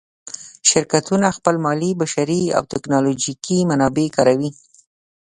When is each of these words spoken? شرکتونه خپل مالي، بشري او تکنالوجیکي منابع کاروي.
شرکتونه 0.69 1.27
خپل 1.37 1.55
مالي، 1.65 1.91
بشري 2.01 2.41
او 2.57 2.63
تکنالوجیکي 2.73 3.57
منابع 3.69 4.07
کاروي. 4.15 4.51